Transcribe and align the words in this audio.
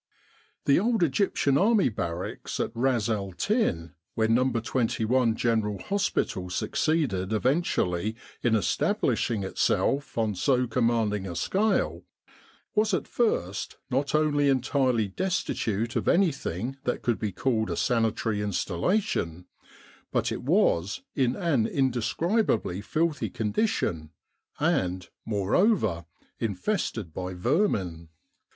The 0.65 0.79
old 0.79 1.03
Egyptian 1.03 1.59
Army 1.59 1.87
Barracks 1.89 2.59
at 2.59 2.71
Ras 2.73 3.07
el 3.07 3.33
Tin, 3.33 3.93
where 4.15 4.27
No. 4.27 4.49
21 4.51 5.35
General 5.35 5.77
Hospital 5.79 6.49
succeeded 6.49 7.31
eventually 7.31 8.15
in 8.41 8.55
establishing 8.55 9.43
itself 9.43 10.17
on 10.17 10.33
so 10.33 10.65
commanding 10.65 11.27
a 11.27 11.35
scale, 11.35 12.01
was 12.73 12.95
at, 12.95 13.07
first 13.07 13.77
not 13.91 14.15
only 14.15 14.49
entirely 14.49 15.07
destitute 15.07 15.95
of 15.95 16.07
anything 16.07 16.77
that 16.83 17.03
could 17.03 17.19
be 17.19 17.31
called 17.31 17.69
a 17.69 17.77
sanitary 17.77 18.41
installation, 18.41 19.45
but 20.11 20.31
it 20.31 20.41
was 20.41 21.03
in 21.13 21.35
an 21.35 21.67
indescribably 21.67 22.81
filthy 22.81 23.29
condition 23.29 24.09
and, 24.59 25.09
moreover, 25.27 26.05
infested 26.39 27.13
by 27.13 27.35
vermin. 27.35 28.09